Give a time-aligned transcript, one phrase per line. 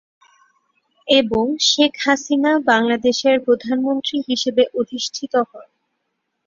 [1.07, 5.67] এবং শেখ হাসিনা বাংলাদেশের প্রধানমন্ত্রী হিসেবে অধিষ্ঠিত হন।